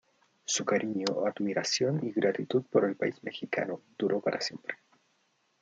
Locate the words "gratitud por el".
2.11-2.95